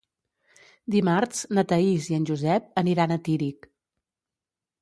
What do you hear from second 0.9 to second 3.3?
Dimarts na Thaís i en Josep aniran a